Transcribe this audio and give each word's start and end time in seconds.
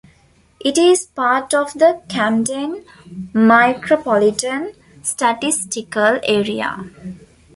It 0.59 0.79
is 0.79 1.05
part 1.05 1.53
of 1.53 1.73
the 1.75 2.01
Camden 2.09 2.83
Micropolitan 3.35 4.73
Statistical 5.03 6.19
Area. 6.23 6.89